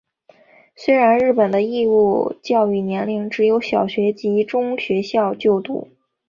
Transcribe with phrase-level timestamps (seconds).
[0.75, 5.89] 虽然日本的义务教育年限只有小学及中学校就读。